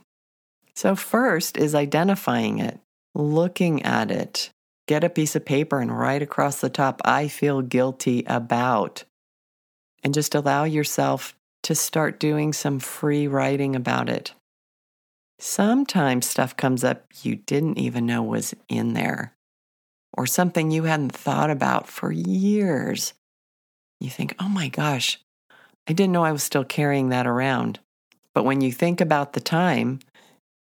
So, 0.74 0.96
first 0.96 1.56
is 1.56 1.74
identifying 1.74 2.58
it, 2.58 2.80
looking 3.14 3.82
at 3.82 4.10
it. 4.10 4.50
Get 4.88 5.04
a 5.04 5.10
piece 5.10 5.36
of 5.36 5.44
paper 5.44 5.80
and 5.80 5.96
write 5.96 6.22
across 6.22 6.60
the 6.60 6.70
top, 6.70 7.00
I 7.04 7.28
feel 7.28 7.62
guilty 7.62 8.24
about. 8.26 9.04
And 10.02 10.12
just 10.12 10.34
allow 10.34 10.64
yourself 10.64 11.36
to 11.64 11.74
start 11.74 12.18
doing 12.18 12.52
some 12.52 12.80
free 12.80 13.28
writing 13.28 13.76
about 13.76 14.08
it. 14.08 14.32
Sometimes 15.38 16.26
stuff 16.26 16.56
comes 16.56 16.84
up 16.84 17.04
you 17.22 17.36
didn't 17.36 17.78
even 17.78 18.06
know 18.06 18.22
was 18.22 18.54
in 18.68 18.94
there, 18.94 19.34
or 20.12 20.26
something 20.26 20.70
you 20.70 20.84
hadn't 20.84 21.12
thought 21.12 21.50
about 21.50 21.88
for 21.88 22.10
years. 22.10 23.12
You 24.00 24.10
think, 24.10 24.34
oh 24.40 24.48
my 24.48 24.68
gosh, 24.68 25.20
I 25.88 25.92
didn't 25.92 26.12
know 26.12 26.24
I 26.24 26.32
was 26.32 26.42
still 26.42 26.64
carrying 26.64 27.10
that 27.10 27.26
around. 27.26 27.78
But 28.34 28.44
when 28.44 28.60
you 28.60 28.72
think 28.72 29.00
about 29.00 29.32
the 29.32 29.40
time 29.40 30.00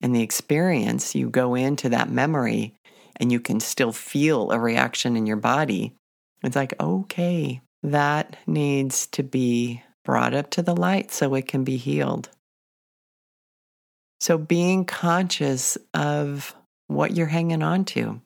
and 0.00 0.14
the 0.14 0.22
experience, 0.22 1.14
you 1.14 1.30
go 1.30 1.54
into 1.54 1.88
that 1.90 2.10
memory 2.10 2.74
and 3.16 3.30
you 3.30 3.40
can 3.40 3.60
still 3.60 3.92
feel 3.92 4.50
a 4.50 4.58
reaction 4.58 5.16
in 5.16 5.26
your 5.26 5.36
body. 5.36 5.94
It's 6.42 6.56
like, 6.56 6.74
okay, 6.80 7.60
that 7.82 8.36
needs 8.46 9.06
to 9.08 9.22
be 9.22 9.82
brought 10.04 10.34
up 10.34 10.50
to 10.50 10.62
the 10.62 10.74
light 10.74 11.12
so 11.12 11.34
it 11.34 11.46
can 11.46 11.64
be 11.64 11.76
healed. 11.76 12.30
So, 14.20 14.36
being 14.36 14.84
conscious 14.84 15.78
of 15.94 16.54
what 16.88 17.16
you're 17.16 17.26
hanging 17.26 17.62
on 17.62 17.84
to, 17.86 18.20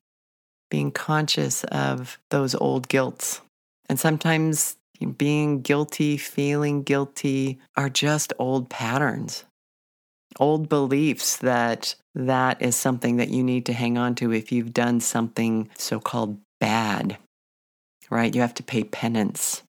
being 0.71 0.91
conscious 0.91 1.63
of 1.65 2.19
those 2.31 2.55
old 2.55 2.89
guilts. 2.89 3.41
And 3.89 4.01
sometimes 4.01 4.77
being 5.01 5.61
guilty, 5.61 6.17
feeling 6.17 6.83
guilty 6.83 7.59
are 7.77 7.91
just 7.91 8.33
old 8.39 8.71
patterns, 8.71 9.45
old 10.39 10.69
beliefs 10.69 11.37
that 11.39 11.95
that 12.15 12.63
is 12.63 12.77
something 12.77 13.17
that 13.17 13.29
you 13.29 13.43
need 13.43 13.67
to 13.67 13.73
hang 13.73 13.99
on 13.99 14.15
to 14.17 14.33
if 14.33 14.53
you've 14.53 14.73
done 14.73 15.01
something 15.01 15.69
so 15.77 15.99
called 15.99 16.39
bad, 16.61 17.19
right? 18.11 18.35
You 18.35 18.41
have 18.41 18.55
to 18.55 18.63
pay 18.63 18.85
penance. 18.85 19.63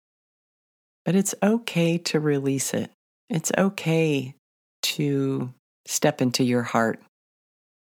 But 1.03 1.15
it's 1.15 1.35
okay 1.41 1.97
to 1.99 2.19
release 2.19 2.73
it. 2.73 2.91
It's 3.29 3.51
okay 3.57 4.35
to 4.83 5.53
step 5.87 6.21
into 6.21 6.43
your 6.43 6.63
heart, 6.63 6.99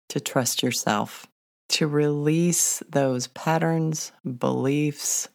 to 0.09 0.19
trust 0.19 0.63
yourself, 0.63 1.27
to 1.69 1.88
release 1.88 2.81
those 2.89 3.27
patterns, 3.27 4.12
beliefs, 4.38 5.27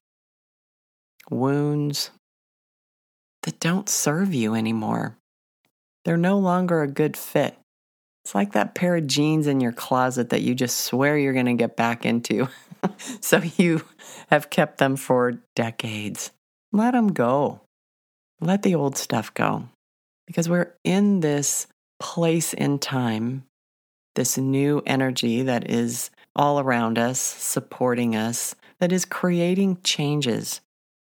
wounds 1.31 2.11
that 3.43 3.61
don't 3.61 3.89
serve 3.89 4.35
you 4.35 4.55
anymore. 4.55 5.17
They're 6.05 6.17
no 6.17 6.39
longer 6.39 6.83
a 6.83 6.89
good 6.89 7.17
fit. 7.17 7.57
It's 8.25 8.35
like 8.35 8.53
that 8.53 8.75
pair 8.75 8.97
of 8.97 9.07
jeans 9.07 9.47
in 9.47 9.61
your 9.61 9.73
closet 9.73 10.31
that 10.31 10.43
you 10.43 10.55
just 10.55 10.79
swear 10.79 11.19
you're 11.19 11.35
going 11.35 11.47
to 11.47 11.55
get 11.55 11.77
back 11.77 12.07
into. 12.07 12.49
so 13.21 13.43
you 13.57 13.83
have 14.29 14.51
kept 14.51 14.79
them 14.79 14.97
for 14.97 15.41
decades. 15.55 16.31
Let 16.73 16.93
them 16.93 17.09
go. 17.09 17.61
Let 18.41 18.63
the 18.63 18.75
old 18.75 18.97
stuff 18.97 19.33
go. 19.35 19.69
Because 20.27 20.49
we're 20.49 20.75
in 20.85 21.21
this 21.21 21.67
place 22.01 22.55
in 22.55 22.79
time, 22.79 23.45
this 24.15 24.39
new 24.39 24.83
energy 24.87 25.43
that 25.43 25.71
is 25.71 26.11
all 26.35 26.59
around 26.59 26.99
us, 26.99 27.21
supporting 27.21 28.17
us, 28.17 28.55
that 28.81 28.93
is 28.93 29.05
creating 29.05 29.79
changes, 29.85 30.61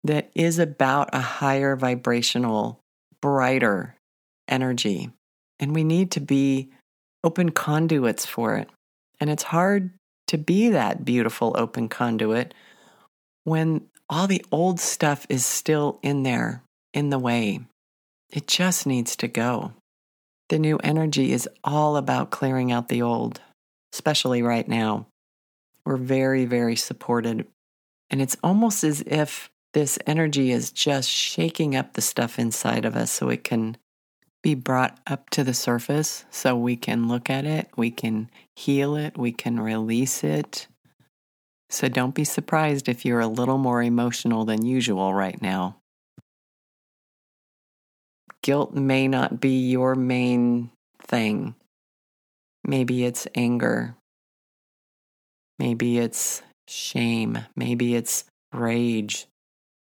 that 0.08 0.30
is 0.34 0.58
about 0.58 1.10
a 1.12 1.20
higher 1.20 1.76
vibrational, 1.76 2.80
brighter 3.20 3.94
energy. 4.48 5.10
And 5.60 5.74
we 5.74 5.84
need 5.84 6.10
to 6.12 6.20
be 6.20 6.70
open 7.22 7.50
conduits 7.50 8.24
for 8.24 8.56
it. 8.56 8.70
And 9.20 9.28
it's 9.28 9.42
hard 9.42 9.90
to 10.28 10.38
be 10.38 10.70
that 10.70 11.04
beautiful 11.04 11.54
open 11.58 11.90
conduit 11.90 12.54
when 13.44 13.82
all 14.08 14.26
the 14.26 14.44
old 14.50 14.80
stuff 14.80 15.26
is 15.28 15.44
still 15.44 15.98
in 16.02 16.22
there, 16.22 16.62
in 16.94 17.10
the 17.10 17.18
way. 17.18 17.60
It 18.30 18.46
just 18.46 18.86
needs 18.86 19.14
to 19.16 19.28
go. 19.28 19.74
The 20.48 20.58
new 20.58 20.78
energy 20.78 21.32
is 21.32 21.46
all 21.62 21.98
about 21.98 22.30
clearing 22.30 22.72
out 22.72 22.88
the 22.88 23.02
old, 23.02 23.42
especially 23.92 24.40
right 24.40 24.66
now. 24.66 25.06
We're 25.84 25.98
very, 25.98 26.46
very 26.46 26.76
supported. 26.76 27.46
And 28.08 28.22
it's 28.22 28.38
almost 28.42 28.84
as 28.84 29.02
if 29.02 29.50
this 29.78 29.96
energy 30.08 30.50
is 30.50 30.72
just 30.72 31.08
shaking 31.08 31.76
up 31.76 31.92
the 31.92 32.00
stuff 32.00 32.36
inside 32.36 32.84
of 32.84 32.96
us 32.96 33.12
so 33.12 33.28
it 33.28 33.44
can 33.44 33.76
be 34.42 34.56
brought 34.56 34.98
up 35.06 35.30
to 35.30 35.44
the 35.44 35.54
surface 35.54 36.24
so 36.30 36.56
we 36.56 36.74
can 36.74 37.06
look 37.06 37.30
at 37.30 37.44
it, 37.44 37.68
we 37.76 37.88
can 37.88 38.28
heal 38.56 38.96
it, 38.96 39.16
we 39.16 39.30
can 39.30 39.60
release 39.60 40.24
it. 40.24 40.66
So 41.70 41.88
don't 41.88 42.14
be 42.14 42.24
surprised 42.24 42.88
if 42.88 43.04
you're 43.04 43.20
a 43.20 43.28
little 43.28 43.56
more 43.56 43.80
emotional 43.80 44.44
than 44.44 44.66
usual 44.66 45.14
right 45.14 45.40
now. 45.40 45.76
Guilt 48.42 48.74
may 48.74 49.06
not 49.06 49.40
be 49.40 49.70
your 49.70 49.94
main 49.94 50.70
thing. 51.00 51.54
Maybe 52.64 53.04
it's 53.04 53.28
anger. 53.32 53.94
Maybe 55.60 55.98
it's 55.98 56.42
shame. 56.66 57.38
Maybe 57.54 57.94
it's 57.94 58.24
rage. 58.52 59.28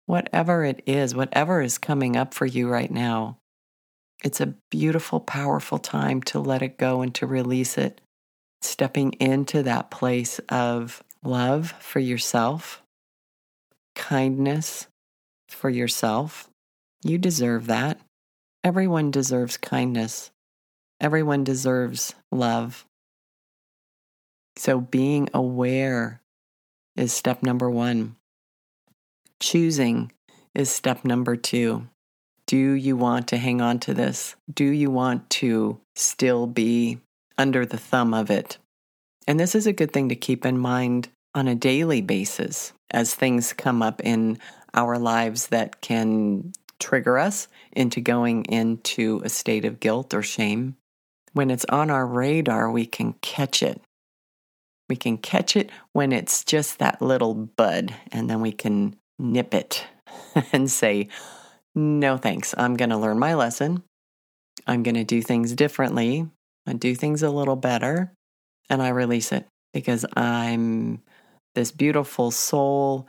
Whatever 0.07 0.65
it 0.65 0.83
is, 0.87 1.15
whatever 1.15 1.61
is 1.61 1.79
coming 1.79 2.17
up 2.17 2.33
for 2.33 2.47
you 2.47 2.69
right 2.69 2.91
now, 2.91 3.39
it's 4.25 4.41
a 4.41 4.55
beautiful, 4.71 5.21
powerful 5.21 5.79
time 5.79 6.23
to 6.23 6.39
let 6.41 6.63
it 6.63 6.79
go 6.79 7.03
and 7.03 7.15
to 7.17 7.27
release 7.27 7.77
it. 7.77 8.01
Stepping 8.63 9.13
into 9.15 9.63
that 9.63 9.91
place 9.91 10.39
of 10.49 11.03
love 11.23 11.75
for 11.81 12.01
yourself, 12.01 12.83
kindness 13.95 14.87
for 15.49 15.71
yourself. 15.71 16.49
You 17.03 17.19
deserve 17.19 17.67
that. 17.67 18.01
Everyone 18.65 19.11
deserves 19.11 19.57
kindness. 19.57 20.31
Everyone 21.01 21.45
deserves 21.45 22.15
love. 22.33 22.87
So, 24.57 24.81
being 24.81 25.29
aware 25.35 26.23
is 26.97 27.13
step 27.13 27.43
number 27.43 27.71
one. 27.71 28.16
Choosing 29.41 30.13
is 30.55 30.71
step 30.71 31.05
number 31.05 31.37
two. 31.37 31.87
Do 32.47 32.57
you 32.57 32.97
want 32.97 33.29
to 33.29 33.37
hang 33.37 33.61
on 33.61 33.81
to 33.81 33.95
this? 33.95 34.37
Do 34.53 34.65
you 34.65 34.91
want 34.91 35.29
to 35.31 35.81
still 35.95 36.47
be 36.47 37.01
under 37.37 37.67
the 37.67 37.77
thumb 37.77 38.15
of 38.15 38.31
it? 38.31 38.59
And 39.27 39.39
this 39.39 39.55
is 39.55 39.67
a 39.67 39.73
good 39.73 39.93
thing 39.93 40.09
to 40.09 40.17
keep 40.17 40.47
in 40.47 40.59
mind 40.59 41.09
on 41.35 41.49
a 41.49 41.55
daily 41.55 42.01
basis 42.01 42.73
as 42.91 43.15
things 43.15 43.53
come 43.53 43.83
up 43.83 44.01
in 44.03 44.39
our 44.75 44.99
lives 44.99 45.49
that 45.49 45.81
can 45.81 46.53
trigger 46.79 47.19
us 47.19 47.49
into 47.73 48.01
going 48.01 48.45
into 48.45 49.21
a 49.25 49.29
state 49.29 49.65
of 49.65 49.81
guilt 49.81 50.15
or 50.15 50.23
shame. 50.23 50.77
When 51.33 51.51
it's 51.51 51.65
on 51.67 51.91
our 51.91 52.07
radar, 52.07 52.71
we 52.71 52.87
can 52.87 53.15
catch 53.15 53.63
it. 53.63 53.81
We 54.89 54.97
can 54.97 55.19
catch 55.19 55.57
it 55.57 55.71
when 55.93 56.13
it's 56.13 56.45
just 56.45 56.79
that 56.79 57.03
little 57.03 57.35
bud, 57.35 57.95
and 58.13 58.31
then 58.31 58.41
we 58.41 58.53
can 58.53 58.97
nip 59.19 59.55
it 59.55 59.87
and 60.53 60.71
say, 60.71 61.09
no 61.75 62.17
thanks. 62.17 62.55
I'm 62.57 62.77
going 62.77 62.91
to 62.91 62.97
learn 62.97 63.19
my 63.19 63.35
lesson. 63.35 63.83
I'm 64.67 64.83
going 64.83 64.95
to 64.95 65.05
do 65.05 65.23
things 65.23 65.53
differently. 65.55 66.27
I 66.67 66.73
do 66.73 66.95
things 66.95 67.23
a 67.23 67.31
little 67.31 67.57
better 67.57 68.13
and 68.69 68.83
I 68.83 68.89
release 68.89 69.33
it 69.33 69.47
because 69.73 70.05
I'm 70.17 71.03
this 71.55 71.71
beautiful 71.71 72.31
soul 72.31 73.07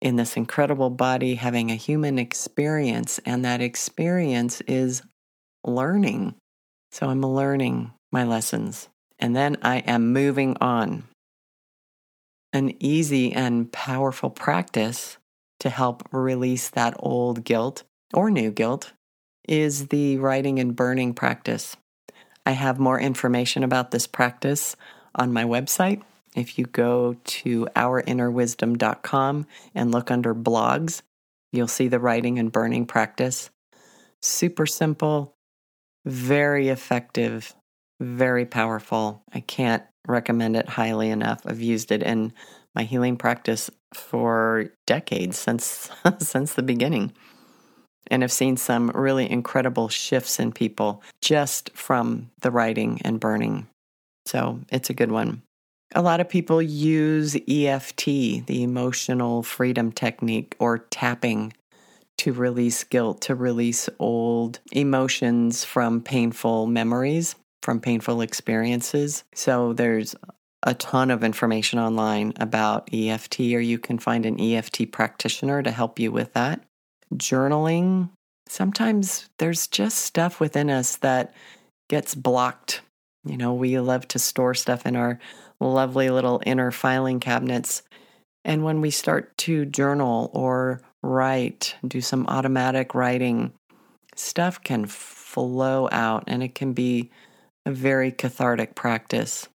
in 0.00 0.16
this 0.16 0.36
incredible 0.36 0.90
body 0.90 1.36
having 1.36 1.70
a 1.70 1.76
human 1.76 2.18
experience, 2.18 3.18
and 3.24 3.44
that 3.44 3.60
experience 3.60 4.60
is 4.62 5.02
learning. 5.64 6.34
So 6.92 7.08
I'm 7.08 7.22
learning 7.22 7.92
my 8.12 8.24
lessons, 8.24 8.88
and 9.18 9.34
then 9.34 9.56
I 9.62 9.78
am 9.78 10.12
moving 10.12 10.56
on. 10.60 11.04
An 12.52 12.74
easy 12.80 13.32
and 13.32 13.70
powerful 13.72 14.30
practice 14.30 15.18
to 15.60 15.70
help 15.70 16.06
release 16.12 16.68
that 16.70 16.94
old 16.98 17.44
guilt 17.44 17.84
or 18.12 18.30
new 18.30 18.50
guilt 18.50 18.92
is 19.48 19.88
the 19.88 20.18
writing 20.18 20.58
and 20.58 20.76
burning 20.76 21.14
practice. 21.14 21.76
I 22.44 22.52
have 22.52 22.78
more 22.78 23.00
information 23.00 23.64
about 23.64 23.90
this 23.90 24.06
practice 24.06 24.76
on 25.14 25.32
my 25.32 25.44
website. 25.44 26.02
If 26.34 26.58
you 26.58 26.66
go 26.66 27.16
to 27.24 27.66
ourinnerwisdom.com 27.74 29.46
and 29.74 29.90
look 29.90 30.10
under 30.10 30.34
blogs, 30.34 31.02
you'll 31.52 31.68
see 31.68 31.88
the 31.88 31.98
writing 31.98 32.38
and 32.38 32.52
burning 32.52 32.86
practice. 32.86 33.50
Super 34.20 34.66
simple, 34.66 35.34
very 36.04 36.68
effective, 36.68 37.54
very 38.00 38.44
powerful. 38.44 39.22
I 39.32 39.40
can't 39.40 39.82
recommend 40.06 40.56
it 40.56 40.68
highly 40.68 41.10
enough. 41.10 41.40
I've 41.46 41.60
used 41.60 41.90
it 41.90 42.02
in 42.02 42.32
my 42.76 42.84
healing 42.84 43.16
practice 43.16 43.70
for 43.94 44.66
decades 44.86 45.38
since 45.38 45.90
since 46.18 46.54
the 46.54 46.62
beginning 46.62 47.12
and 48.08 48.22
have 48.22 48.30
seen 48.30 48.56
some 48.56 48.90
really 48.90 49.28
incredible 49.28 49.88
shifts 49.88 50.38
in 50.38 50.52
people 50.52 51.02
just 51.20 51.70
from 51.70 52.30
the 52.40 52.50
writing 52.50 53.00
and 53.04 53.18
burning. 53.18 53.66
So 54.26 54.60
it's 54.70 54.90
a 54.90 54.94
good 54.94 55.10
one. 55.10 55.42
A 55.94 56.02
lot 56.02 56.20
of 56.20 56.28
people 56.28 56.60
use 56.60 57.36
EFT, 57.48 58.04
the 58.46 58.62
emotional 58.62 59.42
freedom 59.42 59.92
technique, 59.92 60.56
or 60.58 60.78
tapping 60.78 61.52
to 62.18 62.32
release 62.32 62.82
guilt, 62.84 63.20
to 63.22 63.34
release 63.34 63.88
old 63.98 64.58
emotions 64.72 65.64
from 65.64 66.00
painful 66.00 66.66
memories, 66.66 67.36
from 67.62 67.80
painful 67.80 68.20
experiences. 68.20 69.24
So 69.34 69.72
there's 69.72 70.14
a 70.62 70.74
ton 70.74 71.10
of 71.10 71.22
information 71.22 71.78
online 71.78 72.32
about 72.36 72.88
EFT, 72.92 73.40
or 73.40 73.60
you 73.60 73.78
can 73.78 73.98
find 73.98 74.26
an 74.26 74.40
EFT 74.40 74.90
practitioner 74.90 75.62
to 75.62 75.70
help 75.70 75.98
you 75.98 76.10
with 76.10 76.32
that 76.32 76.62
journaling, 77.14 78.10
sometimes 78.48 79.28
there's 79.38 79.66
just 79.66 79.98
stuff 79.98 80.40
within 80.40 80.70
us 80.70 80.96
that 80.96 81.34
gets 81.88 82.14
blocked. 82.14 82.80
You 83.24 83.36
know, 83.36 83.54
we 83.54 83.78
love 83.78 84.06
to 84.08 84.18
store 84.18 84.54
stuff 84.54 84.86
in 84.86 84.96
our 84.96 85.18
lovely 85.60 86.10
little 86.10 86.40
inner 86.46 86.70
filing 86.70 87.20
cabinets. 87.20 87.82
And 88.44 88.62
when 88.62 88.80
we 88.80 88.90
start 88.90 89.36
to 89.38 89.64
journal 89.64 90.30
or 90.32 90.80
write, 91.02 91.74
do 91.86 92.00
some 92.00 92.26
automatic 92.26 92.94
writing, 92.94 93.52
stuff 94.14 94.62
can 94.62 94.86
flow 94.86 95.88
out 95.90 96.24
and 96.26 96.42
it 96.42 96.54
can 96.54 96.72
be 96.72 97.10
a 97.64 97.72
very 97.72 98.12
cathartic 98.12 98.74
practice. 98.74 99.48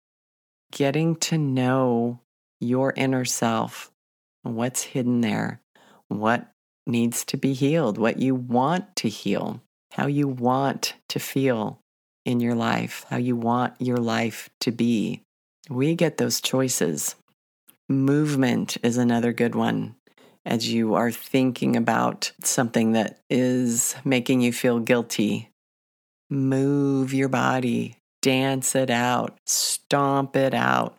Getting 0.71 1.17
to 1.17 1.39
know 1.39 2.21
your 2.61 2.93
inner 2.97 3.25
self, 3.25 3.91
what's 4.43 4.83
hidden 4.83 5.21
there, 5.21 5.61
what 6.09 6.53
needs 6.87 7.25
to 7.27 7.37
be 7.37 7.55
healed, 7.55 7.99
what 7.99 8.19
you 8.19 8.35
want 8.35 8.95
to 8.97 9.09
heal, 9.09 9.63
how 9.93 10.07
you 10.07 10.29
want 10.29 10.95
to 11.09 11.19
feel 11.19 11.81
in 12.25 12.41
your 12.41 12.55
life, 12.55 13.05
how 13.09 13.17
you 13.17 13.37
want 13.37 13.75
your 13.81 13.97
life 13.97 14.51
to 14.61 14.71
be. 14.71 15.23
We 15.69 15.95
get 15.95 16.17
those 16.17 16.41
choices. 16.41 17.15
Movement 17.89 18.77
is 18.83 18.97
another 18.97 19.33
good 19.33 19.55
one. 19.55 19.97
As 20.45 20.73
you 20.73 20.95
are 20.95 21.11
thinking 21.11 21.77
about 21.77 22.33
something 22.43 22.93
that 22.93 23.21
is 23.29 23.95
making 24.05 24.41
you 24.41 24.53
feel 24.53 24.79
guilty, 24.79 25.51
move 26.31 27.13
your 27.13 27.29
body, 27.29 28.00
dance 28.23 28.75
it 28.75 28.91
out, 28.91 29.39
stomp 29.47 30.37
it 30.37 30.55
out, 30.55 30.97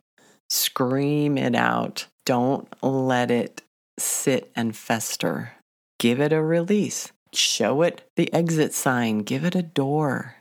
scream 0.49 1.37
it 1.37 1.55
out. 1.55 2.07
Don't 2.25 2.67
let 2.83 3.31
it 3.31 3.61
sit 3.97 4.51
and 4.55 4.75
fester 4.75 5.53
give 6.01 6.19
it 6.19 6.33
a 6.33 6.41
release, 6.41 7.11
show 7.31 7.83
it 7.83 8.01
the 8.15 8.33
exit 8.33 8.73
sign, 8.73 9.19
give 9.19 9.45
it 9.45 9.53
a 9.53 9.61
door, 9.61 10.37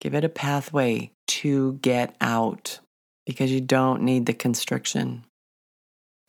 give 0.00 0.14
it 0.14 0.22
a 0.22 0.28
pathway 0.28 1.10
to 1.26 1.72
get 1.82 2.14
out 2.20 2.78
because 3.26 3.50
you 3.50 3.60
don't 3.60 4.00
need 4.02 4.26
the 4.26 4.32
constriction. 4.32 5.24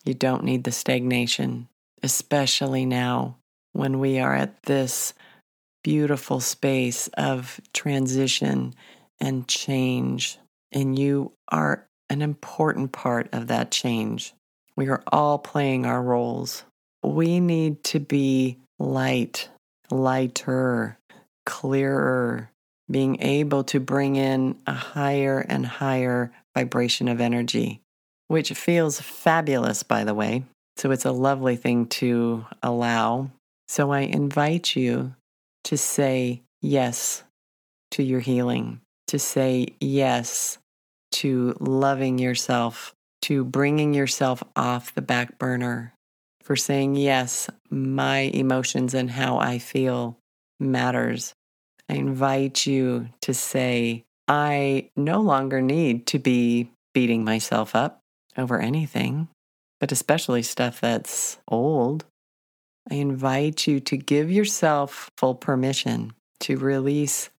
You 0.04 0.16
don't 0.16 0.44
need 0.44 0.64
the 0.64 0.72
stagnation, 0.72 1.68
especially 2.02 2.84
now 2.84 3.38
when 3.74 4.00
we 4.00 4.18
are 4.18 4.34
at 4.34 4.64
this 4.64 5.14
beautiful 5.84 6.40
space 6.40 7.10
of 7.10 7.62
transition 7.74 8.74
and 9.20 9.48
change. 9.48 10.38
And 10.72 10.98
you 10.98 11.34
are 11.50 11.88
an 12.10 12.22
important 12.22 12.92
part 12.92 13.30
of 13.34 13.48
that 13.48 13.72
change. 13.72 14.34
We 14.76 14.90
are 14.90 15.04
all 15.12 15.40
playing 15.40 15.86
our 15.86 16.02
roles. 16.02 16.64
We 17.04 17.40
need 17.40 17.84
to 17.86 18.00
be 18.00 18.60
light, 18.80 19.50
lighter, 19.90 20.98
clearer, 21.46 22.52
being 22.90 23.22
able 23.22 23.64
to 23.66 23.80
bring 23.80 24.16
in 24.16 24.58
a 24.66 24.74
higher 24.74 25.40
and 25.40 25.66
higher 25.66 26.32
vibration 26.56 27.08
of 27.08 27.20
energy, 27.20 27.82
which 28.28 28.52
feels 28.52 29.00
fabulous, 29.02 29.84
by 29.84 30.04
the 30.04 30.14
way. 30.14 30.44
So 30.78 30.92
it's 30.92 31.06
a 31.06 31.12
lovely 31.12 31.56
thing 31.56 31.88
to 31.88 32.46
allow. 32.62 33.32
So 33.68 33.92
I 33.92 34.02
invite 34.02 34.76
you 34.76 35.16
to 35.66 35.78
say 35.78 36.44
yes 36.62 37.24
to 37.92 38.04
your 38.04 38.20
healing, 38.20 38.82
to 39.08 39.20
say 39.20 39.68
yes 39.80 40.58
to 41.12 41.56
loving 41.60 42.20
yourself, 42.20 42.94
to 43.24 43.44
bringing 43.44 43.94
yourself 43.94 44.44
off 44.56 44.94
the 44.94 45.02
back 45.02 45.38
burner, 45.38 45.94
for 46.42 46.56
saying, 46.56 46.96
yes, 46.96 47.50
my 47.70 48.20
emotions 48.20 48.94
and 48.94 49.12
how 49.12 49.38
I 49.38 49.60
feel 49.60 50.18
matters. 50.60 51.34
I 51.90 51.96
invite 51.96 52.66
you 52.66 53.10
to 53.22 53.34
say, 53.34 54.04
I 54.28 54.90
no 54.96 55.22
longer 55.22 55.62
need 55.62 56.06
to 56.08 56.20
be 56.20 56.70
beating 56.94 57.24
myself 57.24 57.76
up 57.76 58.02
over 58.38 58.60
anything, 58.60 59.30
but 59.80 59.92
especially 59.92 60.44
stuff 60.44 60.82
that's 60.82 61.38
old. 61.48 62.06
I 62.90 62.96
invite 62.96 63.68
you 63.68 63.80
to 63.82 63.98
give 63.98 64.32
yourself 64.32 65.10
full 65.18 65.36
permission 65.36 66.14
to 66.42 66.58
release 66.58 67.30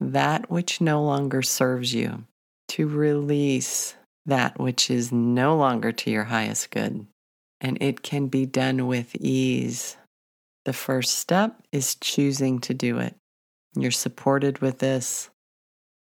that 0.00 0.50
which 0.50 0.80
no 0.80 1.02
longer 1.02 1.42
serves 1.42 1.94
you, 1.94 2.24
to 2.68 2.86
release 2.86 3.94
that 4.26 4.58
which 4.58 4.90
is 4.90 5.12
no 5.12 5.56
longer 5.56 5.92
to 5.92 6.10
your 6.10 6.24
highest 6.24 6.70
good. 6.70 7.06
And 7.60 7.78
it 7.80 8.02
can 8.02 8.26
be 8.26 8.44
done 8.44 8.86
with 8.86 9.14
ease. 9.16 9.96
The 10.64 10.72
first 10.72 11.14
step 11.14 11.62
is 11.72 11.94
choosing 11.94 12.58
to 12.60 12.74
do 12.74 12.98
it. 12.98 13.14
You're 13.74 13.90
supported 13.90 14.58
with 14.58 14.78
this. 14.78 15.30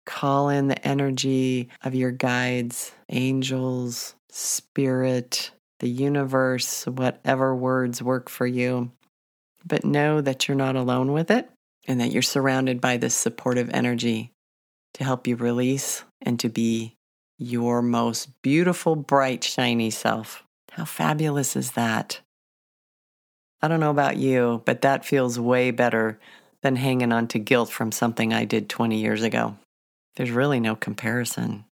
Call 0.05 0.49
in 0.49 0.69
the 0.69 0.87
energy 0.87 1.69
of 1.83 1.95
your 1.95 2.11
guides, 2.11 2.93
angels, 3.09 4.15
spirit, 4.31 5.53
the 5.81 5.89
universe, 5.89 6.87
whatever 6.87 7.55
words 7.55 8.03
work 8.03 8.29
for 8.29 8.47
you. 8.47 8.93
But 9.65 9.85
know 9.85 10.21
that 10.21 10.47
you're 10.47 10.57
not 10.57 10.77
alone 10.77 11.13
with 11.13 11.31
it 11.31 11.49
and 11.87 12.01
that 12.01 12.13
you're 12.13 12.23
surrounded 12.23 12.81
by 12.81 12.97
this 12.97 13.15
supportive 13.15 13.71
energy 13.73 14.33
to 14.95 15.05
help 15.05 15.27
you 15.27 15.37
release 15.37 16.05
and 16.21 16.39
to 16.41 16.49
be 16.49 16.97
your 17.39 17.83
most 17.83 18.31
beautiful, 18.43 18.95
bright, 18.95 19.43
shiny 19.43 19.91
self. 19.91 20.45
How 20.73 20.85
fabulous 20.85 21.57
is 21.57 21.73
that? 21.73 22.21
I 23.61 23.69
don't 23.69 23.81
know 23.81 23.91
about 23.91 24.17
you, 24.17 24.63
but 24.65 24.83
that 24.83 25.05
feels 25.05 25.39
way 25.39 25.71
better 25.71 26.19
than 26.63 26.77
hanging 26.77 27.13
on 27.13 27.29
to 27.29 27.39
guilt 27.39 27.71
from 27.71 27.93
something 27.93 28.33
I 28.33 28.45
did 28.45 28.69
20 28.69 28.99
years 28.99 29.23
ago. 29.23 29.57
There's 30.17 30.31
really 30.31 30.61
no 30.61 30.77
comparison. 30.77 31.65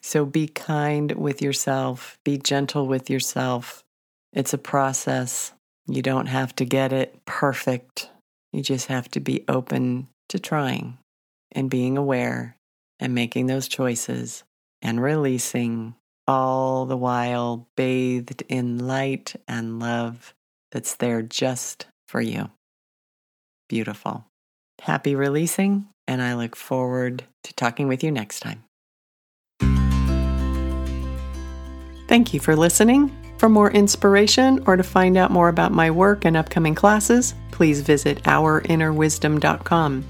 So 0.00 0.24
be 0.24 0.46
kind 0.46 1.12
with 1.12 1.42
yourself, 1.42 2.18
be 2.24 2.38
gentle 2.38 2.86
with 2.86 3.10
yourself. 3.10 3.84
It's 4.32 4.52
a 4.52 4.58
process. 4.58 5.52
You 5.86 6.02
don't 6.02 6.26
have 6.26 6.54
to 6.56 6.64
get 6.64 6.92
it 6.92 7.24
perfect. 7.24 8.10
You 8.52 8.62
just 8.62 8.86
have 8.86 9.08
to 9.10 9.20
be 9.20 9.44
open 9.48 10.08
to 10.28 10.38
trying 10.38 10.98
and 11.52 11.70
being 11.70 11.96
aware 11.96 12.56
and 13.00 13.14
making 13.14 13.46
those 13.46 13.68
choices 13.68 14.44
and 14.82 15.02
releasing, 15.02 15.94
all 16.26 16.84
the 16.86 16.96
while 16.96 17.68
bathed 17.76 18.42
in 18.48 18.86
light 18.86 19.34
and 19.48 19.80
love 19.80 20.34
that's 20.70 20.96
there 20.96 21.22
just 21.22 21.86
for 22.06 22.20
you. 22.20 22.50
Beautiful. 23.68 24.26
Happy 24.82 25.14
releasing, 25.14 25.88
and 26.06 26.22
I 26.22 26.34
look 26.34 26.54
forward 26.54 27.24
to 27.44 27.54
talking 27.54 27.88
with 27.88 28.04
you 28.04 28.10
next 28.12 28.40
time. 28.40 28.64
Thank 32.08 32.34
you 32.34 32.40
for 32.40 32.56
listening. 32.56 33.14
For 33.36 33.48
more 33.48 33.70
inspiration 33.70 34.64
or 34.66 34.76
to 34.76 34.82
find 34.82 35.16
out 35.16 35.30
more 35.30 35.48
about 35.48 35.70
my 35.70 35.90
work 35.90 36.24
and 36.24 36.36
upcoming 36.36 36.74
classes, 36.74 37.34
please 37.52 37.82
visit 37.82 38.22
ourinnerwisdom.com. 38.24 40.04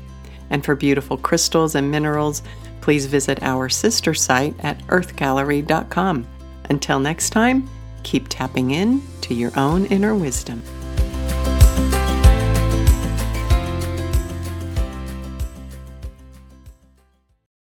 And 0.51 0.65
for 0.65 0.75
beautiful 0.75 1.19
crystals 1.19 1.75
and 1.75 1.91
minerals, 1.91 2.43
please 2.81 3.05
visit 3.05 3.43
our 3.43 3.69
sister 3.69 4.15
site 4.15 4.55
at 4.61 4.79
earthgallery.com. 4.87 6.27
Until 6.71 7.01
next 7.01 7.31
time, 7.31 7.69
keep 8.03 8.29
tapping 8.29 8.71
in 8.71 9.03
to 9.23 9.35
your 9.35 9.53
own 9.59 9.85
inner 9.87 10.15
wisdom. 10.15 10.63